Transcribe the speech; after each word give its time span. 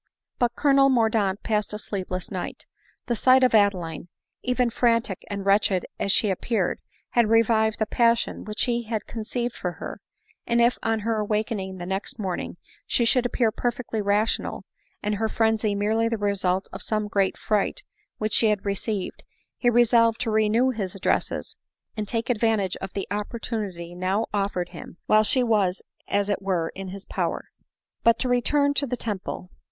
But 0.39 0.55
Colonel 0.55 0.89
Mordaunt 0.89 1.43
passed 1.43 1.73
a 1.73 1.77
sleepless 1.77 2.31
night. 2.31 2.65
The 3.05 3.15
sight 3.15 3.43
of 3.43 3.53
Adeline, 3.53 4.07
even 4.41 4.71
frantic 4.71 5.23
and 5.29 5.45
wretched 5.45 5.85
as 5.99 6.11
she 6.11 6.31
ap 6.31 6.41
J 6.41 6.55
reared, 6.55 6.79
had 7.11 7.29
revived 7.29 7.77
the 7.77 7.85
passion 7.85 8.43
which 8.43 8.63
he 8.63 8.85
had 8.85 9.05
conceived 9.05 9.59
or 9.63 9.73
her; 9.73 10.01
and 10.47 10.59
if 10.59 10.79
on 10.81 11.01
her 11.01 11.17
awaking 11.19 11.77
the 11.77 11.85
next 11.85 12.17
morning 12.17 12.57
she 12.87 13.05
should 13.05 13.27
appear 13.27 13.51
perfectly 13.51 14.01
rational, 14.01 14.65
and 15.03 15.17
hpr 15.19 15.29
frenzy 15.29 15.75
merely 15.75 16.09
the 16.09 16.17
result 16.17 16.67
of 16.73 16.81
some 16.81 17.07
great 17.07 17.37
fright 17.37 17.83
which 18.17 18.33
she 18.33 18.47
had 18.47 18.65
received, 18.65 19.21
he 19.55 19.69
resolved 19.69 20.19
to 20.21 20.31
renew 20.31 20.71
his 20.71 20.95
addresses, 20.95 21.57
and 21.95 22.07
take 22.07 22.27
advantage 22.27 22.75
of 22.77 22.93
the 22.93 23.07
opportunity 23.11 23.93
now 23.93 24.25
offered 24.33 24.69
him, 24.69 24.97
while 25.05 25.23
she 25.23 25.43
was 25.43 25.83
as 26.07 26.27
it 26.27 26.41
were 26.41 26.69
in 26.73 26.87
his 26.87 27.05
power. 27.05 27.49
But 28.03 28.17
to 28.17 28.27
return 28.27 28.73
to 28.73 28.87
the 28.87 28.97
Temple. 28.97 29.51